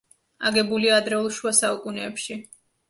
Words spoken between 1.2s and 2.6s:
შუა საუკუნეებში.